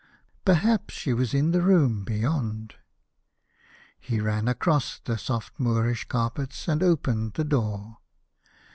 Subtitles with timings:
[0.45, 2.73] Perhaps she was in the room beyond.
[3.99, 7.97] He ran across the solt Moorish carpets, and opened the door.